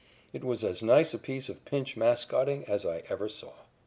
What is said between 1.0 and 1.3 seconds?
a